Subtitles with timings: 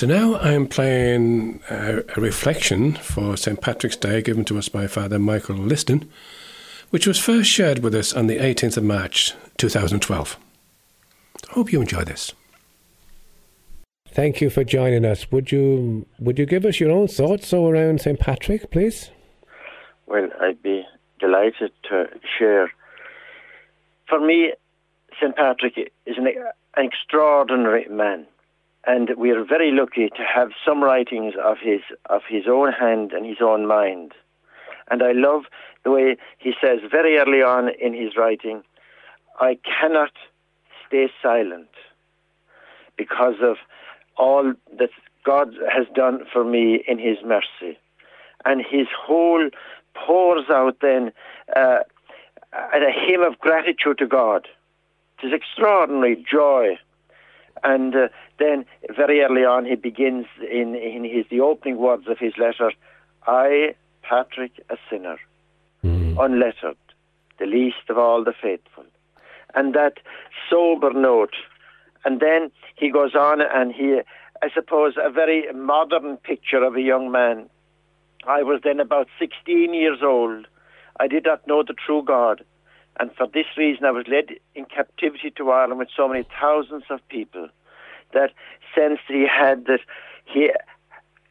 [0.00, 3.60] So now I'm playing a, a reflection for St.
[3.60, 6.08] Patrick's Day given to us by Father Michael Liston,
[6.88, 10.38] which was first shared with us on the 18th of March 2012.
[11.50, 12.32] I hope you enjoy this.
[14.08, 15.30] Thank you for joining us.
[15.30, 18.18] Would you would you give us your own thoughts so around St.
[18.18, 19.10] Patrick, please?
[20.06, 20.82] Well, I'd be
[21.18, 22.06] delighted to
[22.38, 22.72] share.
[24.08, 24.54] For me,
[25.20, 25.36] St.
[25.36, 25.76] Patrick
[26.06, 28.26] is an, an extraordinary man
[28.86, 33.12] and we are very lucky to have some writings of his of his own hand
[33.12, 34.12] and his own mind.
[34.90, 35.44] And I love
[35.84, 38.62] the way he says very early on in his writing,
[39.38, 40.12] I cannot
[40.86, 41.68] stay silent
[42.96, 43.56] because of
[44.16, 44.90] all that
[45.24, 47.78] God has done for me in his mercy.
[48.44, 49.48] And his whole
[49.94, 51.12] pours out then
[51.54, 51.80] uh,
[52.52, 54.48] a hymn of gratitude to God.
[55.22, 56.78] It is extraordinary joy
[57.62, 58.64] and uh, then
[58.94, 62.72] very early on, he begins in, in his the opening words of his letter,
[63.26, 65.18] I, Patrick, a sinner,
[65.84, 66.16] mm.
[66.18, 66.78] unlettered,
[67.38, 68.84] the least of all the faithful.
[69.54, 69.94] And that
[70.48, 71.34] sober note.
[72.04, 74.00] And then he goes on and he,
[74.42, 77.50] I suppose, a very modern picture of a young man.
[78.26, 80.46] I was then about 16 years old.
[80.98, 82.44] I did not know the true God.
[83.00, 86.84] And for this reason, I was led in captivity to Ireland with so many thousands
[86.90, 87.48] of people.
[88.12, 88.32] That
[88.74, 89.80] sense that he had that
[90.26, 90.52] he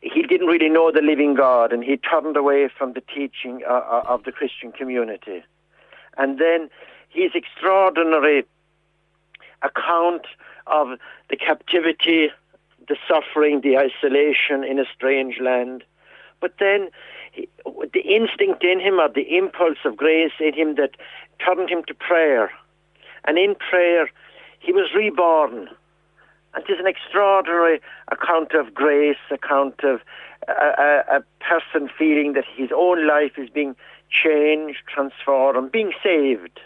[0.02, 3.74] he didn't really know the living God, and he turned away from the teaching uh,
[3.74, 5.44] uh of the Christian community.
[6.18, 6.72] And then
[7.10, 8.46] his extraordinary
[9.62, 10.26] account
[10.66, 10.98] of
[11.30, 12.30] the captivity,
[12.88, 15.84] the suffering, the isolation in a strange land.
[16.40, 16.90] But then
[17.36, 20.96] the instinct in him or the impulse of grace in him that
[21.44, 22.52] turned him to prayer.
[23.26, 24.10] And in prayer,
[24.60, 25.70] he was reborn.
[26.54, 30.02] And it is an extraordinary account of grace, account of
[30.48, 33.76] a, a, a person feeling that his own life is being
[34.10, 36.60] changed, transformed, being saved.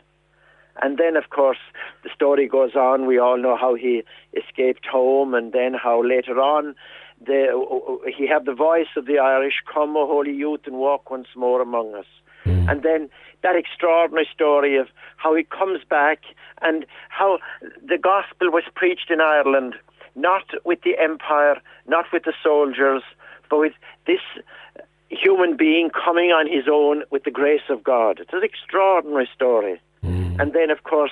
[0.81, 1.59] And then, of course,
[2.03, 3.06] the story goes on.
[3.06, 4.03] We all know how he
[4.34, 6.76] escaped home, and then how later on
[7.24, 11.28] the, he had the voice of the Irish, "Come, O holy youth, and walk once
[11.36, 12.08] more among us."
[12.46, 12.72] Mm.
[12.72, 13.09] And then
[13.44, 14.88] that extraordinary story of
[15.18, 16.24] how he comes back
[16.62, 17.40] and how
[17.86, 19.76] the gospel was preached in Ireland,
[20.16, 23.03] not with the empire, not with the soldiers,
[23.50, 23.74] but with
[24.08, 24.22] this
[25.09, 28.20] human being coming on his own with the grace of God.
[28.20, 29.80] It's an extraordinary story.
[30.03, 30.40] Mm.
[30.40, 31.12] And then, of course,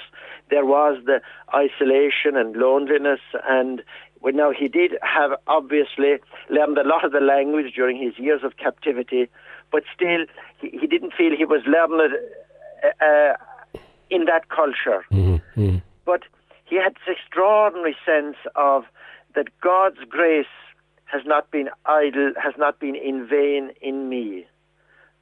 [0.49, 1.21] there was the
[1.53, 3.83] isolation and loneliness and
[4.21, 6.17] well, now he did have obviously
[6.49, 9.27] learned a lot of the language during his years of captivity,
[9.71, 10.25] but still
[10.59, 12.13] he, he didn't feel he was learned
[12.83, 13.33] uh, uh,
[14.09, 15.05] in that culture.
[15.11, 15.77] Mm-hmm.
[16.05, 16.23] But
[16.65, 18.85] he had this extraordinary sense of
[19.35, 20.45] that God's grace
[21.05, 24.45] has not been idle, has not been in vain in me.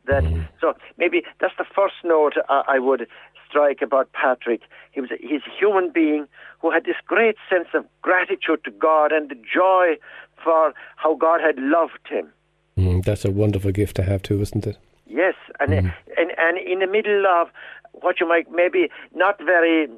[0.06, 0.44] That mm-hmm.
[0.62, 3.08] so maybe that's the first note I, I would
[3.48, 4.62] strike about Patrick.
[4.92, 6.28] He was a, he's a human being
[6.60, 9.98] who had this great sense of gratitude to God and the joy
[10.44, 12.31] for how God had loved him.
[12.79, 14.78] Mm, that's a wonderful gift to have too, isn't it?
[15.06, 15.94] Yes, and mm.
[16.17, 17.50] and and in the middle of
[17.91, 19.90] what you might maybe not very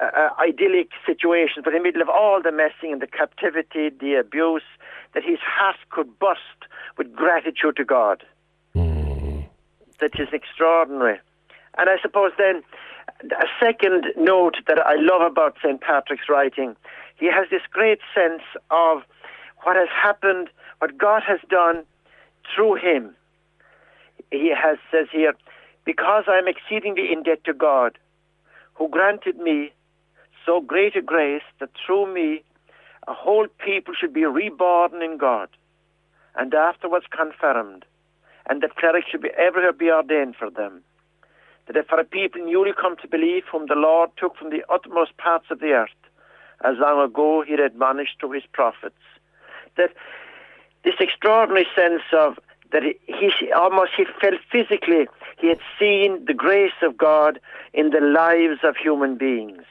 [0.00, 3.90] uh, uh, idyllic situations, but in the middle of all the messing and the captivity,
[3.90, 4.62] the abuse,
[5.12, 6.64] that his heart could burst
[6.96, 8.24] with gratitude to God.
[8.74, 9.44] Mm.
[10.00, 11.18] That is extraordinary.
[11.76, 12.62] And I suppose then
[13.22, 15.78] a second note that I love about St.
[15.80, 16.74] Patrick's writing,
[17.16, 19.02] he has this great sense of
[19.62, 20.48] what has happened,
[20.78, 21.84] what God has done
[22.54, 23.14] through him.
[24.30, 25.34] He has says here,
[25.84, 27.98] because I am exceedingly in debt to God,
[28.74, 29.72] who granted me
[30.46, 32.42] so great a grace that through me
[33.08, 35.48] a whole people should be reborn in God,
[36.36, 37.84] and afterwards confirmed,
[38.48, 40.82] and that clerics should be everywhere be ordained for them
[41.70, 44.64] that if for a people newly come to believe, whom the Lord took from the
[44.68, 45.90] utmost parts of the earth,
[46.64, 48.98] as long ago he had admonished through his prophets,
[49.76, 49.90] that
[50.84, 52.38] this extraordinary sense of
[52.72, 57.40] that he, almost he felt physically he had seen the grace of God
[57.72, 59.62] in the lives of human beings,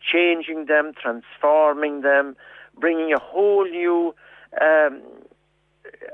[0.00, 2.36] changing them, transforming them,
[2.78, 4.14] bringing a whole new,
[4.60, 5.02] um,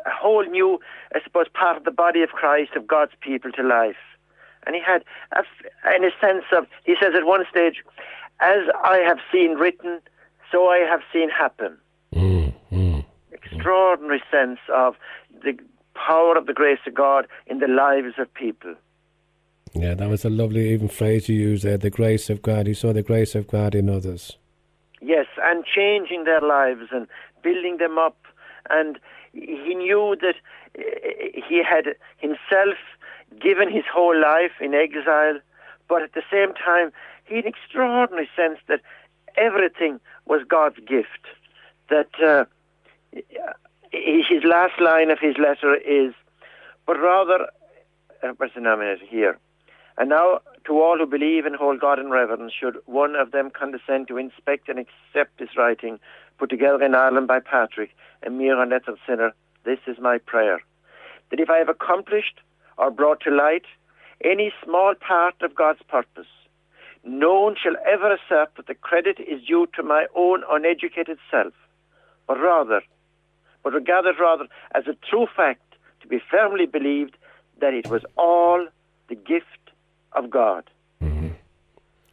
[0.07, 0.81] a whole new,
[1.15, 3.97] I suppose, part of the body of Christ of God's people to life.
[4.67, 5.45] And he had, a,
[5.95, 7.85] in a sense of, he says at one stage,
[8.41, 10.01] as I have seen written,
[10.51, 11.77] so I have seen happen.
[13.65, 14.95] Extraordinary sense of
[15.43, 15.59] the
[15.95, 18.75] power of the grace of God in the lives of people.
[19.73, 22.69] Yeah, that was a lovely even phrase you used there, the grace of God.
[22.69, 24.37] You saw the grace of God in others.
[25.01, 27.07] Yes, and changing their lives and
[27.43, 28.19] building them up
[28.69, 28.99] and
[29.33, 30.37] he knew that
[30.79, 30.83] uh,
[31.49, 32.77] he had himself
[33.41, 35.39] given his whole life in exile,
[35.89, 36.93] but at the same time,
[37.25, 38.81] he had an extraordinary sense that
[39.37, 41.27] everything was God's gift.
[41.91, 42.45] That uh,
[43.93, 46.15] his last line of his letter is,
[46.87, 47.49] but rather,
[48.23, 49.39] uh, what's the nominator here?
[49.97, 53.51] And now, to all who believe and hold God in reverence, should one of them
[53.51, 56.01] condescend to inspect and accept this writing,
[56.39, 57.91] put together in Ireland by Patrick,
[58.25, 59.33] a mere unlettered sinner,
[59.65, 60.61] this is my prayer.
[61.31, 62.41] That if I have accomplished
[62.77, 63.65] or brought to light
[64.25, 66.27] any small part of God's purpose,
[67.05, 71.53] no one shall ever assert that the credit is due to my own uneducated self,
[72.27, 72.83] but rather,
[73.65, 77.17] but regarded rather as a true fact to be firmly believed
[77.61, 78.69] that it was all
[79.09, 79.47] the gift
[80.13, 80.65] of God.
[81.03, 81.31] Mm-hmm.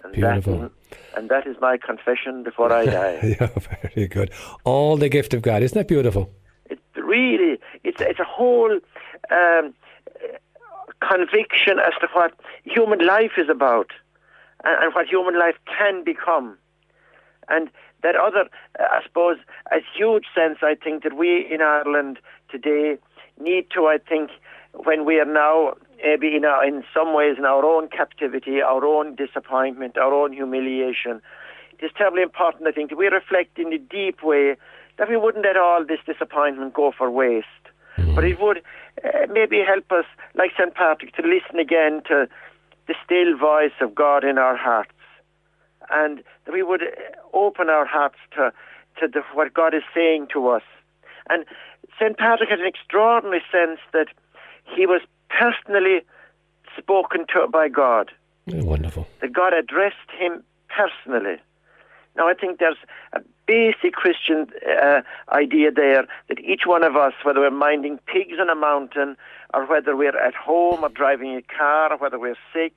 [0.04, 0.58] And Beautiful.
[0.58, 0.72] That,
[1.16, 3.38] and that is my confession before I die.
[3.40, 3.50] yeah,
[3.94, 4.32] very good.
[4.64, 5.62] All the gift of God.
[5.62, 6.32] Isn't that beautiful?
[6.70, 8.80] It really, it's, it's a whole
[9.30, 9.74] um,
[11.02, 12.34] conviction as to what
[12.64, 13.92] human life is about
[14.64, 16.58] and, and what human life can become.
[17.50, 17.70] And
[18.04, 18.50] that other,
[18.80, 19.38] uh, I suppose,
[19.72, 22.20] a huge sense, I think, that we in Ireland
[22.50, 22.98] today
[23.40, 24.32] need to, I think,
[24.74, 28.86] when we are now maybe in, our, in some ways in our own captivity, our
[28.86, 31.22] own disappointment, our own humiliation,
[31.78, 34.56] it is terribly important, I think, that we reflect in a deep way
[34.98, 37.48] that we wouldn't let all this disappointment go for waste.
[38.16, 38.62] But it would
[39.04, 40.06] uh, maybe help us,
[40.36, 40.74] like St.
[40.74, 42.28] Patrick, to listen again to
[42.88, 44.92] the still voice of God in our hearts.
[45.92, 46.84] And that we would
[47.34, 48.52] open our hearts to,
[49.00, 50.64] to the, what God is saying to us.
[51.30, 51.46] And
[52.00, 52.18] St.
[52.18, 54.08] Patrick had an extraordinary sense that
[54.76, 56.02] he was personally
[56.78, 58.12] spoken to by God.
[58.54, 59.08] Oh, wonderful.
[59.22, 61.38] That God addressed him personally.
[62.16, 62.78] Now, I think there's
[63.14, 64.48] a basic Christian
[64.82, 65.02] uh,
[65.32, 69.16] idea there that each one of us, whether we're minding pigs on a mountain,
[69.54, 72.74] or whether we're at home or driving a car, or whether we're sick,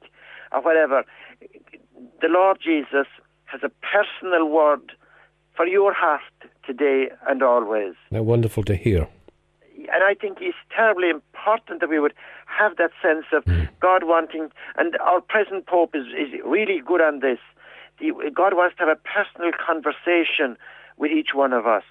[0.53, 1.05] or whatever,
[2.25, 3.07] the Lord Jesus
[3.45, 4.93] has a personal word
[5.55, 6.23] for your heart
[6.67, 7.95] today and always.
[8.11, 9.07] Now, wonderful to hear.
[9.77, 12.15] And I think it's terribly important that we would
[12.47, 13.69] have that sense of Mm.
[13.79, 17.41] God wanting, and our present Pope is, is really good on this.
[17.99, 20.57] The, God wants to have a personal conversation
[20.97, 21.85] with each one of us.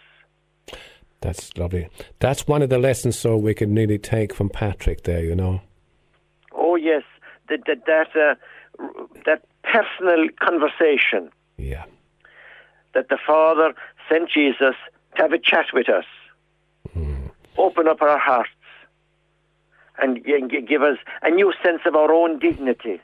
[1.22, 1.90] That's lovely.
[2.20, 5.62] That's one of the lessons, so we can really take from Patrick there, you know.
[6.54, 7.04] Oh yes,
[7.50, 8.36] that that that, uh,
[9.26, 11.86] that personal conversation Yeah.
[12.94, 13.74] that the Father
[14.10, 14.76] sent Jesus
[15.16, 16.06] to have a chat with us,
[17.58, 18.50] open up our hearts,
[20.00, 23.00] and give us a new sense of our own dignity.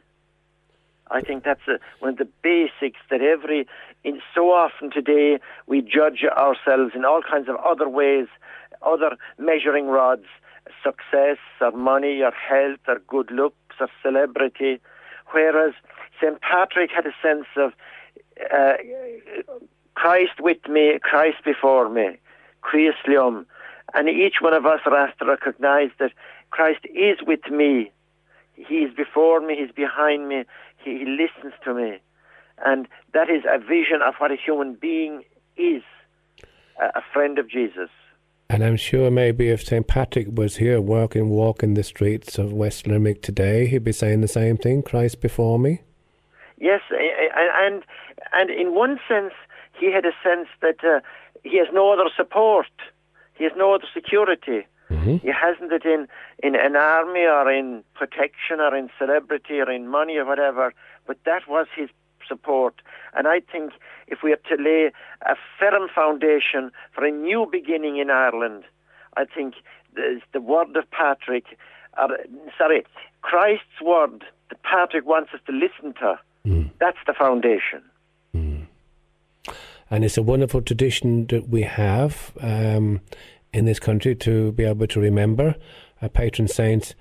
[1.11, 3.67] I think that's uh one of the basics that every,
[4.03, 8.27] in so often today, we judge ourselves in all kinds of other ways,
[8.81, 10.25] other measuring rods,
[10.83, 14.79] success or money or health or good looks or celebrity,
[15.31, 15.73] whereas
[16.21, 16.39] St.
[16.41, 17.73] Patrick had a sense of
[18.53, 18.73] uh,
[19.95, 22.17] Christ with me, Christ before me,
[22.61, 23.45] Christ Leum.
[23.93, 26.11] And each one of us asked to recognize that
[26.51, 27.91] Christ is with me.
[28.53, 30.43] He is before me, He's behind me,
[30.83, 31.99] He, he listens to me.
[32.65, 35.23] And that is a vision of what a human being
[35.57, 35.83] is
[36.79, 37.89] a, a friend of Jesus.
[38.49, 39.85] And I'm sure maybe if St.
[39.85, 44.27] Patrick was here working, walking the streets of West Limerick today, he'd be saying the
[44.27, 45.81] same thing Christ before me.
[46.57, 47.83] Yes, and
[48.33, 49.33] and in one sense,
[49.79, 50.99] he had a sense that uh,
[51.43, 52.67] he has no other support.
[53.35, 54.65] He has no other security.
[54.89, 55.21] Mhm.
[55.21, 56.07] He hasn't it in,
[56.41, 60.73] in an army or in protection or in celebrity or in money or whatever,
[61.05, 61.89] but that was his
[62.29, 62.75] support.
[63.15, 63.73] And I think
[64.07, 64.91] if we are to lay
[65.23, 68.63] a firm foundation for a new beginning in Ireland,
[69.17, 69.55] I think
[69.95, 71.45] the, the word of Patrick,
[71.97, 72.17] or,
[72.57, 72.85] sorry,
[73.21, 76.19] Christ's word that Patrick wants us to listen to,
[76.79, 77.81] that's the foundation.
[79.91, 83.01] And it's a wonderful tradition that we have um,
[83.51, 85.55] in this country to be able to remember
[85.99, 86.93] a patron saint.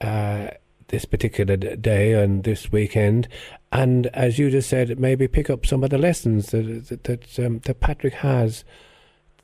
[0.00, 0.48] uh,
[0.88, 3.28] this particular day and this weekend.
[3.72, 7.38] And as you just said, maybe pick up some of the lessons that that, that,
[7.44, 8.64] um, that Patrick has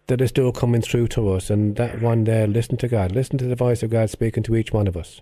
[0.06, 1.50] that are still coming through to us.
[1.50, 4.56] And that one there, listen to God, listen to the voice of God speaking to
[4.56, 5.20] each one of us.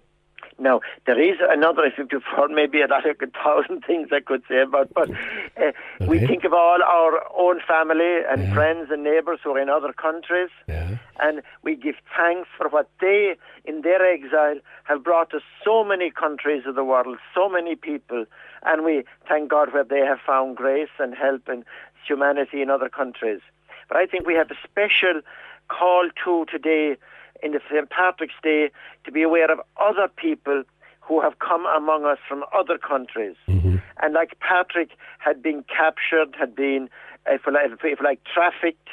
[0.61, 4.93] Now, there is another, if you prefer, maybe another thousand things I could say about,
[4.95, 5.73] but uh,
[6.07, 8.55] we think of all our own family and Yeah.
[8.55, 10.97] friends and neighbours who are in other countries, Yeah.
[11.19, 16.11] and we give thanks for what they, in their exile, have brought to so many
[16.11, 18.26] countries of the world, so many people,
[18.62, 21.64] and we thank God where they have found grace and help and
[22.07, 23.40] humanity in other countries.
[23.88, 25.23] But I think we have a special
[25.69, 26.97] call to today
[27.42, 27.88] in the St.
[27.90, 28.70] Patrick's Day
[29.04, 30.62] to be aware of other people
[31.00, 33.37] who have come among us from other countries.
[33.49, 33.76] Mm-hmm.
[34.02, 36.88] And like Patrick had been captured, had been,
[37.26, 38.88] if like, if like trafficked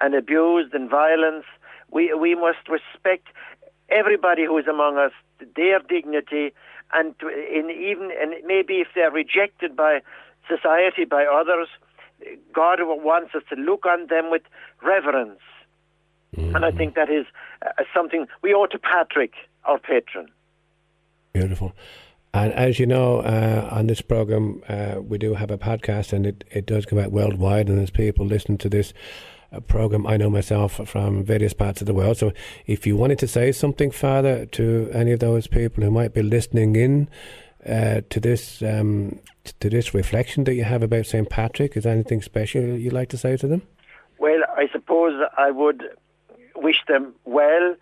[0.00, 1.44] and abused and violence,
[1.90, 3.28] we, we must respect
[3.90, 5.12] everybody who is among us,
[5.56, 6.52] their dignity,
[6.92, 10.00] and to, in even and maybe if they're rejected by
[10.48, 11.68] society, by others,
[12.52, 14.42] God wants us to look on them with
[14.82, 15.40] reverence.
[16.36, 16.56] Mm-hmm.
[16.56, 17.26] And I think that is
[17.64, 19.32] uh, something we owe to Patrick,
[19.64, 20.28] our patron.
[21.32, 21.72] Beautiful.
[22.32, 26.26] And as you know, uh, on this program, uh, we do have a podcast, and
[26.26, 27.68] it, it does come out worldwide.
[27.68, 28.92] And there's people listening to this
[29.52, 32.16] uh, program, I know myself from various parts of the world.
[32.18, 32.32] So,
[32.66, 36.22] if you wanted to say something, Father, to any of those people who might be
[36.22, 37.08] listening in
[37.66, 39.18] uh, to this um,
[39.58, 41.28] to this reflection that you have about St.
[41.28, 43.62] Patrick, is there anything special you'd like to say to them?
[44.18, 45.82] Well, I suppose I would
[46.62, 47.74] wish them well,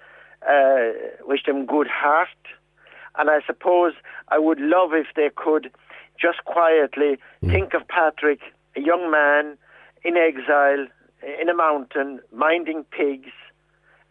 [0.48, 0.90] uh,
[1.26, 2.28] wish them good heart,
[3.16, 3.94] and I suppose
[4.28, 5.70] I would love if they could
[6.20, 7.50] just quietly mm.
[7.50, 8.40] think of Patrick,
[8.76, 9.56] a young man
[10.04, 10.86] in exile
[11.40, 13.32] in a mountain, minding pigs,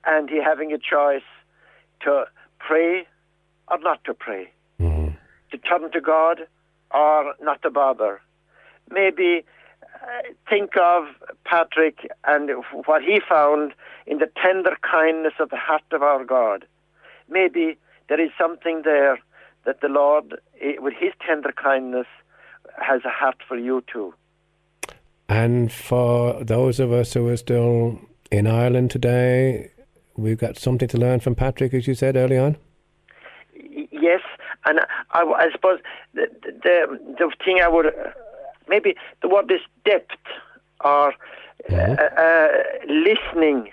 [0.06, 1.28] and he having a choice
[2.02, 2.26] to
[2.60, 3.08] pray
[3.70, 5.16] or not to pray, mm.
[5.52, 6.42] to turn to God
[6.92, 8.22] or not to bother.
[8.90, 9.46] Maybe
[10.02, 10.08] uh,
[10.50, 11.06] think of
[11.44, 12.52] Patrick and
[12.86, 13.74] what he found
[14.08, 16.66] in the tender kindness of the heart of our God.
[17.30, 17.78] Maybe
[18.10, 19.20] there is something there
[19.66, 22.08] that the Lord, eh, with his tender kindness,
[22.78, 24.14] has a heart for you too.
[25.30, 28.00] And for those of us who are still
[28.32, 29.72] in Ireland today,
[30.16, 32.56] we've got something to learn from Patrick, as you said early on.
[33.92, 34.22] Yes,
[34.66, 34.80] and
[35.12, 35.80] I, I suppose
[36.14, 37.94] the, the, the thing I would
[38.70, 40.16] maybe the word is depth
[40.84, 41.14] or
[41.70, 41.94] mm-hmm.
[42.00, 42.48] uh, uh,
[42.88, 43.72] listening.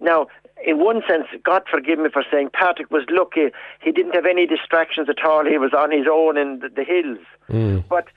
[0.00, 0.26] Now,
[0.64, 3.50] in one sense, God forgive me for saying Patrick was lucky.
[3.82, 5.44] He didn't have any distractions at all.
[5.44, 7.18] He was on his own in the, the hills.
[7.48, 7.84] Mm.
[7.88, 8.08] But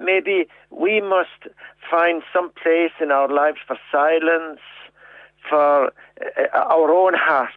[0.00, 1.54] maybe we must
[1.90, 4.60] find some place in our lives for silence,
[5.48, 7.52] for uh, our own hearts,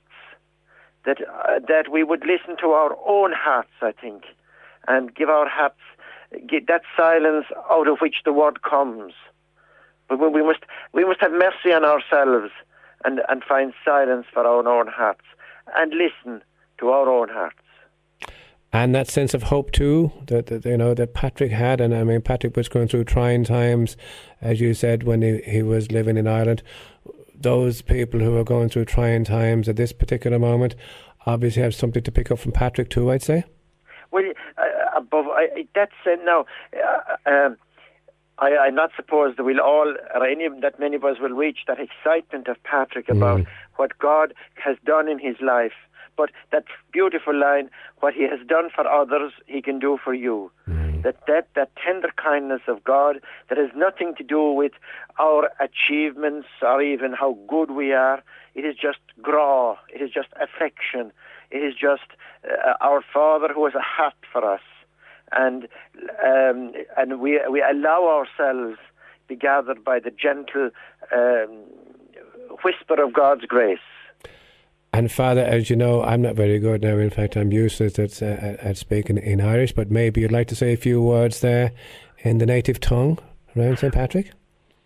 [1.05, 4.23] that uh, that we would listen to our own hearts, I think,
[4.87, 5.79] and give our hearts
[6.47, 9.13] get that silence out of which the word comes.
[10.07, 10.59] But we must
[10.93, 12.51] we must have mercy on ourselves
[13.05, 15.25] and, and find silence for our own hearts
[15.75, 16.43] and listen
[16.79, 17.55] to our own hearts.
[18.73, 22.05] And that sense of hope too, that, that, you know that Patrick had, and I
[22.05, 23.97] mean Patrick was going through trying times,
[24.39, 26.63] as you said when he, he was living in Ireland.
[27.35, 30.75] Those people who are going through trying times at this particular moment,
[31.25, 33.11] obviously have something to pick up from Patrick too.
[33.11, 33.43] I'd say.
[34.11, 34.23] Well,
[34.57, 36.45] uh, above I, that's uh, now.
[36.73, 37.57] Uh, um,
[38.41, 41.59] I, I'm not supposed that we'll all, or any that many of us will reach
[41.67, 43.47] that excitement of Patrick about Mm.
[43.77, 45.77] what God has done in his life.
[46.17, 47.69] But that beautiful line,
[47.99, 50.51] what he has done for others, he can do for you.
[50.67, 51.03] Mm.
[51.03, 54.73] That, that, that tender kindness of God that has nothing to do with
[55.19, 58.21] our achievements or even how good we are.
[58.53, 59.77] It is just grá.
[59.95, 61.11] It is just affection.
[61.49, 62.07] It is just
[62.45, 64.61] uh, our Father who has a heart for us
[65.33, 65.67] and
[66.25, 70.69] um, and we we allow ourselves to be gathered by the gentle
[71.13, 71.63] um,
[72.63, 73.79] whisper of God's grace.
[74.93, 76.97] And Father, as you know, I'm not very good now.
[76.97, 79.71] In fact, I'm useless at, uh, at speaking in Irish.
[79.71, 81.71] But maybe you'd like to say a few words there
[82.19, 83.17] in the native tongue
[83.55, 83.93] around St.
[83.93, 84.31] Patrick.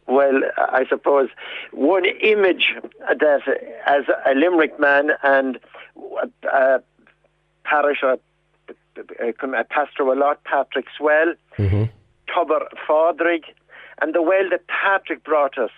[0.07, 1.29] Well, I suppose
[1.71, 3.41] one image that,
[3.87, 5.59] as a Limerick man and
[6.43, 6.81] a
[7.63, 8.19] parish or a
[9.69, 11.83] pastor a lot, Patrick Swell, Mm-hmm.
[12.27, 13.43] Tobar Phádraig,
[14.01, 15.71] and the well that Patrick brought us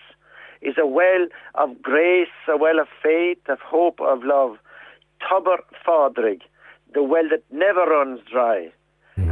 [0.62, 4.57] is a well of grace, a well of faith, of hope, of love.
[5.27, 6.41] Tobar Phádraig,
[6.93, 8.71] the well that never runs dry,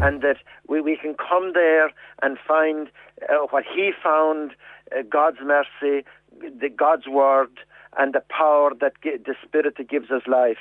[0.04, 0.38] and that
[0.68, 2.90] we, we can come there and find
[3.30, 4.52] uh, what he found,
[4.96, 6.06] uh, God's mercy,
[6.40, 7.50] the God's word,
[7.98, 10.58] and the power that the Spirit that gives us life.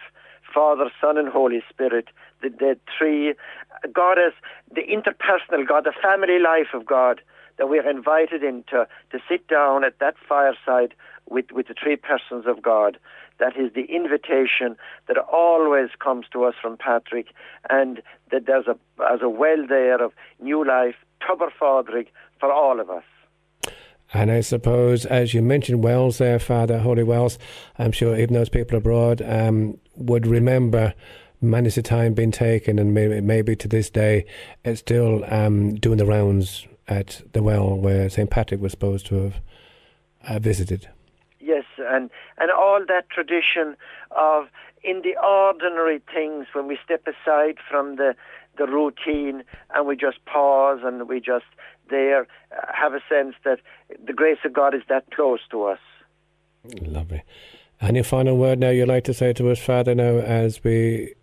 [0.54, 2.08] Father, Son, and Holy Spirit,
[2.40, 3.34] the, three.
[3.92, 4.32] God is
[4.72, 7.20] the interpersonal God, the family life of God
[7.58, 10.94] that we are invited into to sit down at that fireside
[11.28, 12.98] with, with the three persons of God.
[13.38, 14.76] That is the invitation
[15.08, 17.28] that always comes to us from Patrick,
[17.68, 22.08] and that there's a, there's a well there of new life, Phádraig,
[22.38, 23.04] for all of us.
[24.14, 27.36] And I suppose, as you mentioned Wells there, Father, Holy Wells,
[27.78, 30.94] I'm sure even those people abroad um, would remember
[31.40, 34.24] many's the time being taken, and maybe, maybe to this day,
[34.64, 38.30] it's still um, doing the rounds at the well where St.
[38.30, 39.32] Patrick was supposed to
[40.20, 40.88] have uh, visited.
[41.40, 43.76] Yes, and, and all that tradition
[44.12, 44.46] of
[44.84, 48.14] in the ordinary things when we step aside from the,
[48.56, 49.42] the routine
[49.74, 51.44] and we just pause and we just
[51.90, 53.60] there uh, have a sense that
[54.06, 55.78] the grace of God is that close to us.
[56.82, 57.22] Lovely.
[57.80, 61.14] Any final word now you'd like to say to us, Father, now as we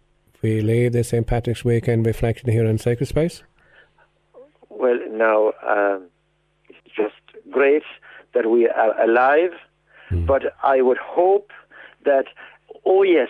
[0.41, 1.25] we leave this St.
[1.25, 3.43] Patrick's weekend reflection here in Sacred Space?
[4.69, 6.07] Well, now, um,
[6.67, 7.13] it's just
[7.51, 7.83] great
[8.33, 9.51] that we are alive,
[10.09, 10.25] mm.
[10.25, 11.51] but I would hope
[12.05, 12.25] that,
[12.85, 13.29] oh yes,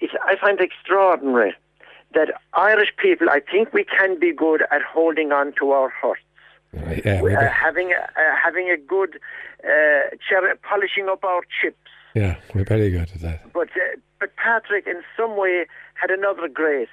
[0.00, 1.54] it's, I find it extraordinary
[2.14, 6.22] that Irish people, I think we can be good at holding on to our hearts.
[7.04, 9.18] Yeah, uh, having a, uh, having a good
[9.64, 11.76] uh, cherry, polishing up our chips.
[12.14, 13.52] Yeah, we're very good at that.
[13.52, 16.88] But uh, but Patrick, in some way, had another grace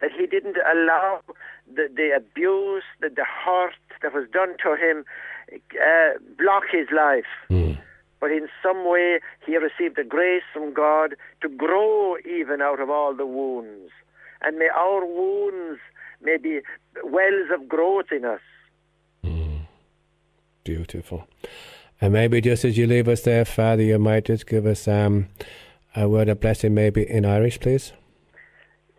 [0.00, 1.20] that he didn't allow
[1.72, 5.04] the, the abuse, the, the hurt that was done to him,
[5.52, 7.24] uh, block his life.
[7.50, 7.78] Mm.
[8.20, 12.88] But in some way, he received the grace from God to grow even out of
[12.90, 13.90] all the wounds.
[14.42, 15.80] And may our wounds
[16.20, 16.60] may be
[17.04, 18.40] wells of growth in us.
[19.24, 19.66] Mm.
[20.64, 21.26] Beautiful.
[22.00, 25.28] And maybe just as you leave us there, Father, you might just give us um,
[25.94, 27.92] a word of blessing, maybe in Irish, please.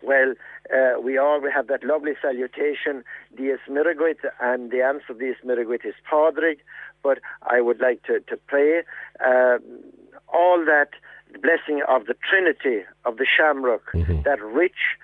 [0.02, 0.34] Well,
[0.74, 3.04] uh, we all we have that lovely salutation,
[3.36, 6.58] Dies Miraguit, and the answer to Dia's Muire duit is Padraig.
[7.02, 8.82] But I would like to, to pray
[9.24, 9.58] uh,
[10.32, 10.90] all that
[11.42, 14.22] blessing of the Trinity, of the Shamrock, mm-hmm.
[14.22, 14.96] that rich,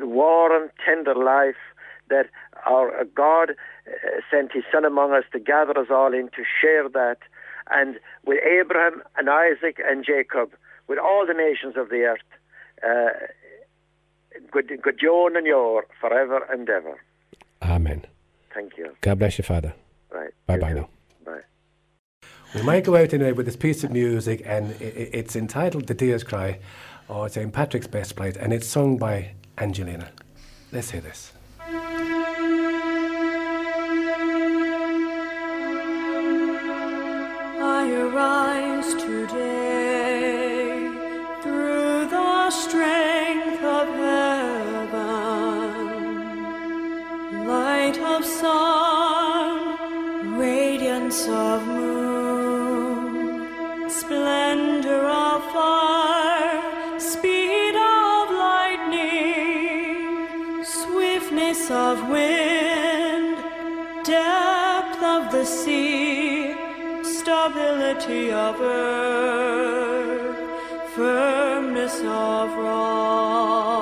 [0.00, 1.56] warm, tender life
[2.08, 2.26] that
[2.66, 6.88] our God uh, sent His Son among us to gather us all in to share
[6.88, 7.18] that.
[7.70, 10.52] And with Abraham and Isaac and Jacob,
[10.88, 12.20] with all the nations of the earth,
[12.84, 13.26] uh,
[14.50, 17.00] good, good John and your forever and ever.
[17.62, 18.04] Amen.
[18.54, 18.94] Thank you.
[19.00, 19.74] God bless you, Father.
[20.10, 20.30] Right.
[20.46, 20.88] Bye bye now.
[21.24, 21.40] Bye.
[22.54, 26.22] We might go out today with this piece of music, and it's entitled The Deer's
[26.22, 26.60] Cry,
[27.08, 27.52] or St.
[27.52, 30.10] Patrick's Breastplate, and it's sung by Angelina.
[30.72, 31.35] Let's hear this.
[71.94, 73.76] Of rock.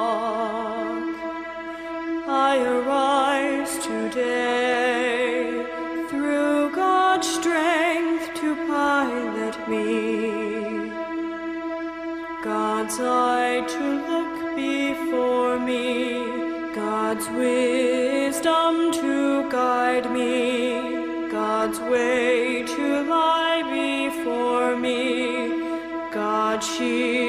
[2.28, 5.64] I arise today
[6.10, 10.90] through God's strength to pilot me.
[12.42, 16.26] God's eye to look before me,
[16.74, 25.48] God's wisdom to guide me, God's way to lie before me,
[26.12, 27.23] God's shield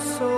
[0.00, 0.29] so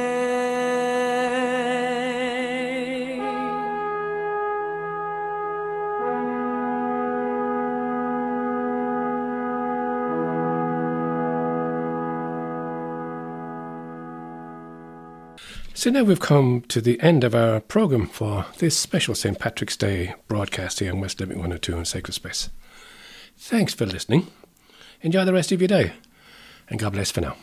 [15.73, 19.37] So now we've come to the end of our programme for this special St.
[19.37, 22.49] Patrick's Day broadcast here on West Limerick 102 in Sacred Space.
[23.37, 24.27] Thanks for listening.
[25.01, 25.93] Enjoy the rest of your day,
[26.67, 27.37] and God bless for now.